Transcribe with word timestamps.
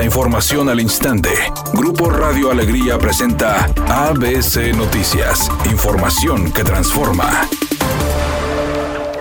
La 0.00 0.06
información 0.06 0.70
al 0.70 0.80
instante. 0.80 1.28
Grupo 1.74 2.08
Radio 2.08 2.50
Alegría 2.50 2.96
presenta 2.96 3.66
ABC 3.86 4.74
Noticias. 4.74 5.50
Información 5.70 6.50
que 6.52 6.64
transforma. 6.64 7.46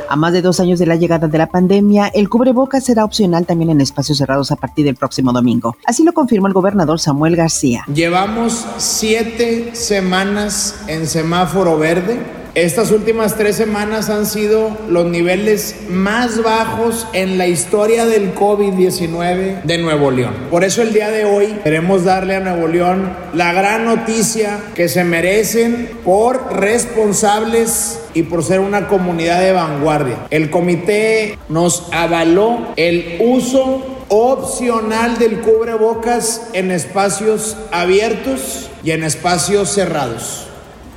A 0.08 0.16
más 0.16 0.32
de 0.32 0.42
dos 0.42 0.62
años 0.62 0.80
de 0.80 0.86
la 0.86 0.96
llegada 0.96 1.28
de 1.28 1.38
la 1.38 1.48
pandemia, 1.48 2.08
el 2.08 2.30
cubrebocas 2.30 2.86
será 2.86 3.04
opcional 3.04 3.46
también 3.46 3.72
en 3.72 3.82
espacios 3.82 4.20
cerrados 4.20 4.54
a 4.54 4.56
partir 4.56 4.86
del 4.86 4.96
próximo 4.96 5.34
domingo. 5.34 5.76
Así 5.86 6.06
lo 6.06 6.14
confirmó 6.14 6.48
el 6.48 6.54
gobernador 6.54 6.98
Samuel 6.98 7.36
García. 7.36 7.84
Llevamos 7.94 8.66
siete 8.78 9.76
semanas 9.76 10.80
en 10.88 11.08
semáforo 11.08 11.78
verde 11.78 12.39
estas 12.56 12.92
últimas 12.92 13.36
tres 13.36 13.56
semanas 13.56 14.10
han 14.10 14.26
sido 14.26 14.76
los 14.90 15.06
niveles 15.06 15.76
más 15.90 16.42
bajos 16.42 17.08
en 17.14 17.38
la 17.38 17.48
historia 17.48 18.06
del 18.06 18.34
COVID-19 18.34 19.64
de 19.64 19.78
Nuevo 19.78 20.10
León. 20.10 20.34
Por 20.50 20.64
eso 20.64 20.82
el 20.82 20.92
día 20.92 21.12
de 21.12 21.26
hoy 21.26 21.60
queremos 21.64 22.06
darle 22.06 22.36
a 22.36 22.40
Nuevo 22.40 22.68
León 22.68 23.12
la 23.34 23.54
gran 23.54 23.86
noticia 23.86 24.60
que 24.74 24.90
se 24.90 25.04
merecen 25.04 25.90
por 26.04 26.54
responsables 26.54 28.00
y 28.14 28.24
por 28.24 28.44
ser 28.44 28.60
una 28.62 28.88
comunidad 28.88 29.42
de 29.42 29.52
vanguardia. 29.52 30.18
El 30.32 30.50
comité 30.50 31.38
nos 31.50 31.88
avaló 31.92 32.70
el 32.76 33.18
uso 33.20 33.86
opcional 34.10 35.20
del 35.20 35.42
cubrebocas 35.42 36.50
en 36.54 36.72
espacios 36.72 37.56
abiertos 37.72 38.72
y 38.84 38.92
en 38.92 39.04
espacios 39.04 39.70
cerrados 39.70 40.49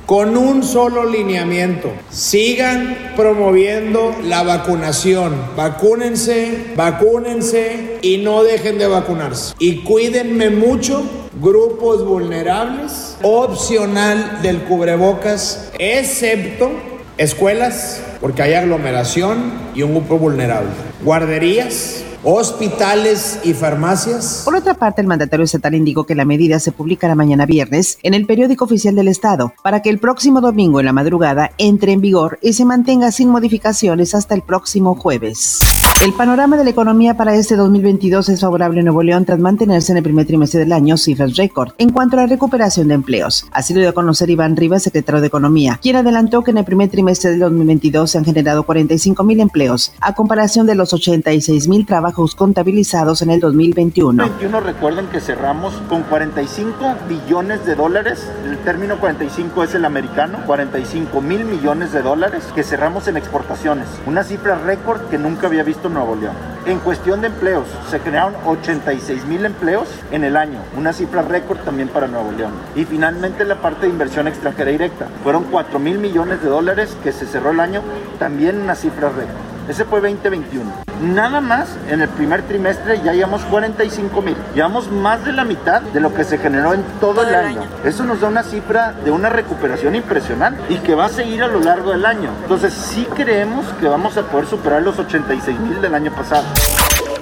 con 0.05 0.35
un 0.37 0.63
solo 0.63 1.05
lineamiento. 1.05 1.91
Sigan 2.09 3.13
promoviendo 3.15 4.15
la 4.23 4.43
vacunación. 4.43 5.33
Vacúnense, 5.55 6.73
vacúnense 6.75 7.97
y 8.01 8.17
no 8.17 8.43
dejen 8.43 8.77
de 8.77 8.87
vacunarse. 8.87 9.53
Y 9.59 9.77
cuídenme 9.83 10.49
mucho, 10.49 11.03
grupos 11.41 12.05
vulnerables, 12.05 13.17
opcional 13.21 14.41
del 14.41 14.63
cubrebocas, 14.63 15.71
excepto 15.79 16.71
escuelas, 17.17 18.01
porque 18.19 18.41
hay 18.41 18.53
aglomeración 18.53 19.53
y 19.75 19.83
un 19.83 19.93
grupo 19.93 20.17
vulnerable. 20.17 20.71
Guarderías, 21.03 22.03
hospitales 22.23 23.39
y 23.43 23.53
farmacias. 23.53 24.41
Por 24.45 24.55
otra 24.55 24.73
parte, 24.73 25.01
el 25.01 25.07
mandatario 25.07 25.43
estatal 25.43 25.75
indicó 25.75 26.05
que 26.05 26.15
la 26.15 26.25
medida 26.25 26.59
se 26.59 26.71
publicará 26.71 27.15
mañana 27.15 27.45
viernes 27.45 27.97
en 28.03 28.13
el 28.13 28.25
periódico 28.25 28.65
oficial 28.65 28.95
del 28.95 29.07
Estado 29.07 29.53
para 29.61 29.81
que 29.81 29.89
el 29.89 29.99
próximo 29.99 30.41
domingo 30.41 30.79
en 30.79 30.85
la 30.85 30.93
madrugada 30.93 31.51
entre 31.57 31.91
en 31.91 32.01
vigor 32.01 32.39
y 32.41 32.53
se 32.53 32.65
mantenga 32.65 33.11
sin 33.11 33.29
modificaciones 33.29 34.15
hasta 34.15 34.35
el 34.35 34.41
próximo 34.41 34.95
jueves. 34.95 35.59
El 36.03 36.11
panorama 36.11 36.57
de 36.57 36.65
la 36.65 36.69
economía 36.69 37.15
para 37.15 37.33
este 37.33 37.55
2022 37.55 38.27
es 38.27 38.41
favorable 38.41 38.81
en 38.81 38.87
Nuevo 38.87 39.03
León 39.03 39.23
tras 39.23 39.39
mantenerse 39.39 39.93
en 39.93 39.99
el 39.99 40.03
primer 40.03 40.27
trimestre 40.27 40.59
del 40.59 40.73
año 40.73 40.97
cifras 40.97 41.37
récord 41.37 41.71
en 41.77 41.91
cuanto 41.91 42.17
a 42.17 42.23
la 42.23 42.27
recuperación 42.27 42.89
de 42.89 42.95
empleos. 42.95 43.47
Así 43.53 43.73
lo 43.73 43.79
dio 43.79 43.91
a 43.91 43.93
conocer 43.93 44.29
Iván 44.29 44.57
Rivas, 44.57 44.83
secretario 44.83 45.21
de 45.21 45.27
Economía, 45.27 45.79
quien 45.81 45.95
adelantó 45.95 46.43
que 46.43 46.51
en 46.51 46.57
el 46.57 46.65
primer 46.65 46.89
trimestre 46.89 47.29
del 47.29 47.39
2022 47.39 48.11
se 48.11 48.17
han 48.17 48.25
generado 48.25 48.63
45 48.63 49.23
mil 49.23 49.39
empleos, 49.39 49.93
a 50.01 50.13
comparación 50.13 50.67
de 50.67 50.75
los 50.75 50.91
86 50.91 51.69
mil 51.69 51.85
trabajos 51.85 52.35
contabilizados 52.35 53.21
en 53.21 53.29
el 53.29 53.39
2021. 53.39 54.23
2021 54.23 54.59
recuerden 54.59 55.07
que 55.07 55.21
cerramos 55.21 55.73
con 55.87 56.03
45 56.03 56.75
billones 57.07 57.65
de 57.65 57.75
dólares, 57.75 58.27
el 58.45 58.57
término 58.57 58.99
45 58.99 59.63
es 59.63 59.73
el 59.73 59.85
americano, 59.85 60.39
45 60.47 61.21
mil 61.21 61.45
millones 61.45 61.93
de 61.93 62.01
dólares 62.01 62.43
que 62.53 62.63
cerramos 62.63 63.07
en 63.07 63.15
exportaciones, 63.15 63.87
una 64.05 64.25
cifra 64.25 64.55
récord 64.57 65.03
que 65.03 65.17
nunca 65.17 65.47
había 65.47 65.63
visto 65.63 65.92
Nuevo 65.93 66.15
León. 66.15 66.35
En 66.65 66.79
cuestión 66.79 67.21
de 67.21 67.27
empleos, 67.27 67.67
se 67.89 67.99
crearon 67.99 68.35
86 68.45 69.25
mil 69.25 69.45
empleos 69.45 69.87
en 70.11 70.23
el 70.23 70.35
año, 70.35 70.59
una 70.77 70.93
cifra 70.93 71.21
récord 71.21 71.59
también 71.59 71.89
para 71.89 72.07
Nuevo 72.07 72.31
León. 72.31 72.53
Y 72.75 72.85
finalmente 72.85 73.45
la 73.45 73.61
parte 73.61 73.85
de 73.85 73.91
inversión 73.91 74.27
extranjera 74.27 74.71
directa, 74.71 75.07
fueron 75.23 75.43
4 75.45 75.79
mil 75.79 75.99
millones 75.99 76.41
de 76.41 76.49
dólares 76.49 76.97
que 77.03 77.11
se 77.11 77.25
cerró 77.25 77.51
el 77.51 77.59
año, 77.59 77.81
también 78.17 78.61
una 78.61 78.75
cifra 78.75 79.09
récord. 79.09 79.52
Ese 79.67 79.85
fue 79.85 80.01
2021. 80.01 80.69
Nada 81.01 81.41
más 81.41 81.77
en 81.89 82.01
el 82.01 82.09
primer 82.09 82.43
trimestre 82.43 83.01
ya 83.03 83.13
llevamos 83.13 83.41
45 83.43 84.21
mil. 84.21 84.35
Llevamos 84.53 84.91
más 84.91 85.23
de 85.25 85.33
la 85.33 85.43
mitad 85.43 85.81
de 85.81 85.99
lo 85.99 86.13
que 86.13 86.23
se 86.23 86.37
generó 86.37 86.73
en 86.73 86.83
todo, 86.99 87.23
el 87.23 87.33
año. 87.33 87.63
Eso 87.83 88.03
nos 88.03 88.21
da 88.21 88.27
una 88.27 88.43
cifra 88.43 88.93
de 89.03 89.11
una 89.11 89.29
recuperación 89.29 89.95
impresionante 89.95 90.61
y 90.69 90.77
que 90.77 90.95
va 90.95 91.05
a 91.05 91.09
seguir 91.09 91.43
a 91.43 91.47
lo 91.47 91.59
largo 91.59 91.91
del 91.91 92.05
año. 92.05 92.29
Entonces 92.43 92.73
sí 92.73 93.07
creemos 93.15 93.65
que 93.79 93.87
vamos 93.87 94.17
a 94.17 94.23
poder 94.23 94.47
superar 94.47 94.81
los 94.81 94.99
86 94.99 95.59
mil 95.59 95.81
del 95.81 95.93
año 95.93 96.11
pasado. 96.11 96.43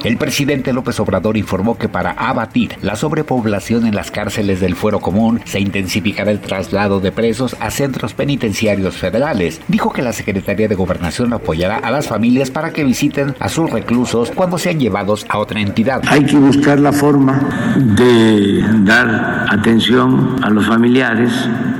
El 0.04 0.18
presidente 0.18 0.74
López 0.74 1.00
Obrador 1.00 1.38
informó 1.38 1.78
que 1.78 1.88
para 1.88 2.12
abatir 2.12 2.76
la 2.82 2.96
sobrepoblación 2.96 3.86
en 3.86 3.94
las 3.94 4.10
cárceles 4.10 4.60
del 4.60 4.76
fuero 4.76 5.00
común 5.00 5.42
se 5.46 5.60
intensificará 5.60 6.32
el 6.32 6.40
traslado 6.40 7.00
de 7.00 7.12
presos 7.12 7.56
a 7.60 7.70
centros 7.70 8.16
penitenciarios 8.16 8.96
federales. 8.96 9.62
Dijo 9.68 9.92
que 9.92 10.02
la 10.02 10.14
Secretaría 10.14 10.68
de 10.68 10.76
Gobernación 10.76 11.34
apoyará 11.34 11.78
a 11.78 11.92
las 11.92 12.08
familias 12.08 12.50
para 12.50 12.72
que 12.72 12.84
visiten 12.84 13.36
a 13.40 13.48
sus 13.48 13.70
reclusos 13.70 14.32
cuando 14.32 14.58
sean 14.58 14.80
llevados 14.80 15.26
a 15.30 15.38
otra 15.38 15.62
entidad. 15.62 16.02
Hay 16.08 16.26
que 16.26 16.38
buscar 16.38 16.80
la 16.80 16.92
forma 16.92 17.40
de 17.78 18.64
dar 18.84 19.46
atención 19.50 20.36
a 20.42 20.50
los 20.50 20.66
familiares 20.66 21.32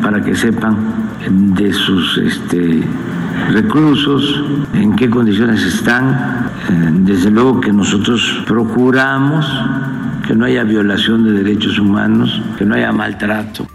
para 0.04 0.22
que 0.22 0.36
sepan 0.36 1.10
de 1.56 1.74
sus 1.74 2.18
este, 2.20 2.82
reclusos, 3.52 4.44
en 4.74 4.96
qué 4.96 5.10
condiciones 5.10 5.64
están. 5.64 6.50
Eh, 6.70 6.90
desde 7.02 7.32
luego 7.32 7.60
que 7.60 7.74
nosotros 7.74 8.44
procuramos 8.46 9.46
que 10.32 10.38
no 10.38 10.46
haya 10.46 10.64
violación 10.64 11.26
de 11.26 11.44
derechos 11.44 11.78
humanos, 11.78 12.42
que 12.58 12.64
no 12.64 12.76
haya 12.76 12.94
maltrato. 12.94 13.68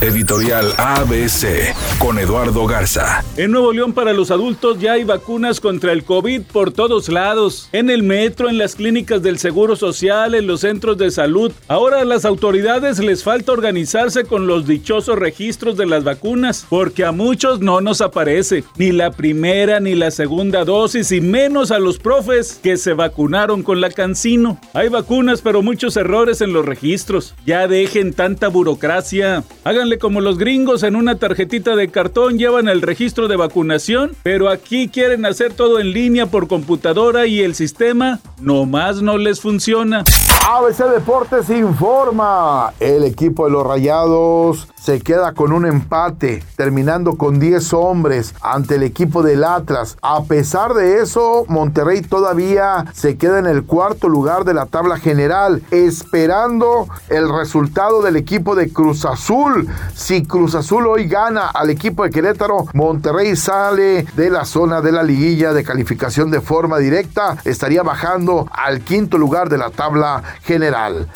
Editorial 0.00 0.66
ABC 0.76 1.72
con 2.00 2.18
Eduardo 2.18 2.66
Garza. 2.66 3.22
En 3.36 3.52
Nuevo 3.52 3.72
León 3.72 3.92
para 3.92 4.12
los 4.12 4.32
adultos 4.32 4.80
ya 4.80 4.94
hay 4.94 5.04
vacunas 5.04 5.60
contra 5.60 5.92
el 5.92 6.02
COVID 6.02 6.42
por 6.52 6.72
todos 6.72 7.08
lados. 7.08 7.68
En 7.70 7.88
el 7.88 8.02
metro, 8.02 8.48
en 8.48 8.58
las 8.58 8.74
clínicas 8.74 9.22
del 9.22 9.38
Seguro 9.38 9.76
Social, 9.76 10.34
en 10.34 10.48
los 10.48 10.62
centros 10.62 10.98
de 10.98 11.12
salud. 11.12 11.52
Ahora 11.68 12.00
a 12.00 12.04
las 12.04 12.24
autoridades 12.24 12.98
les 12.98 13.22
falta 13.22 13.52
organizarse 13.52 14.24
con 14.24 14.48
los 14.48 14.66
dichosos 14.66 15.16
registros 15.16 15.76
de 15.76 15.86
las 15.86 16.02
vacunas, 16.02 16.66
porque 16.68 17.04
a 17.04 17.12
muchos 17.12 17.60
no 17.60 17.80
nos 17.80 18.00
aparece 18.00 18.64
ni 18.76 18.90
la 18.90 19.12
primera 19.12 19.78
ni 19.78 19.94
la 19.94 20.10
segunda 20.10 20.64
dosis 20.64 21.12
y 21.12 21.20
menos 21.20 21.70
a 21.70 21.78
los 21.78 21.98
profes 21.98 22.58
que 22.60 22.76
se 22.76 22.92
vacunaron 22.92 23.62
con 23.62 23.80
la 23.80 23.90
cancino. 23.90 24.58
Hay 24.74 24.88
vacunas 24.88 25.42
pero 25.42 25.62
muchos 25.62 25.91
errores 25.96 26.40
en 26.40 26.52
los 26.52 26.64
registros. 26.64 27.34
Ya 27.46 27.68
dejen 27.68 28.12
tanta 28.12 28.48
burocracia. 28.48 29.44
Háganle 29.64 29.98
como 29.98 30.20
los 30.20 30.38
gringos 30.38 30.82
en 30.82 30.96
una 30.96 31.16
tarjetita 31.16 31.76
de 31.76 31.88
cartón 31.88 32.38
llevan 32.38 32.68
el 32.68 32.82
registro 32.82 33.28
de 33.28 33.36
vacunación, 33.36 34.12
pero 34.22 34.48
aquí 34.48 34.88
quieren 34.88 35.26
hacer 35.26 35.52
todo 35.52 35.78
en 35.78 35.92
línea 35.92 36.26
por 36.26 36.48
computadora 36.48 37.26
y 37.26 37.40
el 37.40 37.54
sistema 37.54 38.20
nomás 38.40 39.02
no 39.02 39.18
les 39.18 39.40
funciona. 39.40 40.04
ABC 40.48 40.84
Deportes 40.92 41.50
informa. 41.50 42.72
El 42.80 43.04
equipo 43.04 43.46
de 43.46 43.52
los 43.52 43.66
Rayados 43.66 44.68
se 44.82 45.00
queda 45.00 45.32
con 45.32 45.52
un 45.52 45.64
empate, 45.64 46.42
terminando 46.56 47.16
con 47.16 47.38
10 47.38 47.72
hombres 47.72 48.34
ante 48.40 48.74
el 48.74 48.82
equipo 48.82 49.22
del 49.22 49.44
Atlas. 49.44 49.96
A 50.02 50.24
pesar 50.24 50.74
de 50.74 51.00
eso, 51.00 51.44
Monterrey 51.48 52.02
todavía 52.02 52.86
se 52.92 53.16
queda 53.16 53.38
en 53.38 53.46
el 53.46 53.64
cuarto 53.64 54.08
lugar 54.08 54.44
de 54.44 54.54
la 54.54 54.66
tabla 54.66 54.96
general, 54.96 55.62
esperando 55.70 56.88
el 57.08 57.32
resultado 57.32 58.02
del 58.02 58.16
equipo 58.16 58.56
de 58.56 58.72
Cruz 58.72 59.04
Azul. 59.04 59.68
Si 59.94 60.24
Cruz 60.24 60.56
Azul 60.56 60.88
hoy 60.88 61.06
gana 61.06 61.46
al 61.46 61.70
equipo 61.70 62.02
de 62.02 62.10
Querétaro, 62.10 62.66
Monterrey 62.74 63.36
sale 63.36 64.04
de 64.16 64.30
la 64.30 64.44
zona 64.44 64.80
de 64.80 64.90
la 64.90 65.04
liguilla 65.04 65.52
de 65.52 65.62
calificación 65.62 66.30
de 66.32 66.40
forma 66.40 66.78
directa, 66.78 67.36
estaría 67.44 67.84
bajando 67.84 68.48
al 68.50 68.80
quinto 68.80 69.16
lugar 69.16 69.48
de 69.48 69.58
la 69.58 69.70
tabla 69.70 70.24
general. 70.42 71.08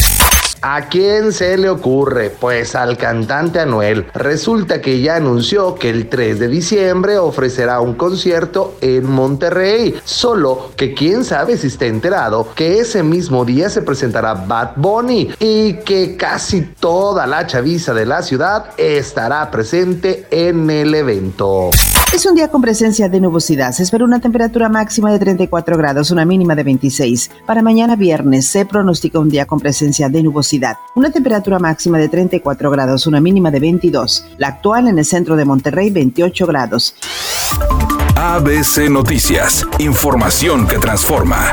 ¿A 0.62 0.88
quién 0.88 1.32
se 1.32 1.56
le 1.58 1.69
ocurre? 1.69 2.31
Pues 2.31 2.75
al 2.75 2.97
cantante 2.97 3.61
Anuel. 3.61 4.06
Resulta 4.14 4.81
que 4.81 5.00
ya 5.00 5.17
anunció 5.17 5.75
que 5.75 5.91
el 5.91 6.08
3 6.08 6.38
de 6.38 6.49
diciembre 6.49 7.19
ofrecerá 7.19 7.81
un 7.81 7.94
concierto 7.94 8.76
en 8.81 9.11
Monterrey. 9.11 9.94
Solo 10.05 10.73
que 10.76 10.94
quién 10.94 11.25
sabe 11.25 11.56
si 11.56 11.69
está 11.69 11.87
enterado 11.87 12.49
que 12.55 12.81
ese 12.81 13.03
mismo 13.03 13.44
día 13.44 13.70
se 13.70 13.82
presentará 13.82 14.35
Bad 14.35 14.73
Bunny 14.76 15.31
y 15.38 15.75
que 15.75 16.17
casi 16.17 16.62
toda 16.62 17.26
la 17.26 17.47
chaviza 17.47 17.94
de 17.94 18.06
la 18.06 18.23
ciudad 18.23 18.70
estará 18.76 19.50
presente 19.50 20.26
en 20.31 20.70
el 20.70 20.94
evento. 20.94 21.70
Es 22.14 22.25
un 22.25 22.35
día 22.35 22.49
con 22.49 22.62
presencia 22.62 23.08
de 23.08 23.20
nubosidad. 23.20 23.73
Se 23.73 23.82
espera 23.82 24.05
una 24.05 24.20
temperatura 24.20 24.69
máxima 24.69 25.12
de 25.12 25.19
34 25.19 25.76
grados, 25.76 26.11
una 26.11 26.25
mínima 26.25 26.55
de 26.55 26.62
26. 26.62 27.31
Para 27.47 27.62
mañana 27.62 27.97
viernes 27.97 28.47
se 28.47 28.64
pronostica 28.64 29.19
un 29.19 29.29
día 29.29 29.44
con 29.44 29.61
presencia 29.61 30.08
de 30.08 30.23
Una 30.94 31.10
temperatura 31.10 31.58
máxima 31.58 31.98
de 31.98 32.08
34 32.08 32.70
grados, 32.70 33.06
una 33.06 33.20
mínima 33.20 33.50
de 33.50 33.60
22. 33.60 34.26
La 34.38 34.48
actual 34.48 34.88
en 34.88 34.98
el 34.98 35.04
centro 35.04 35.37
de 35.37 35.44
Monterrey, 35.44 35.90
28 35.90 36.46
grados. 36.46 36.94
ABC 38.16 38.88
Noticias. 38.88 39.66
Información 39.78 40.66
que 40.66 40.78
transforma. 40.78 41.52